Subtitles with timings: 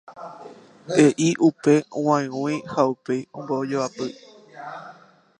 [1.05, 4.09] e'i upe g̃uaig̃ui ha upéi ombojoapy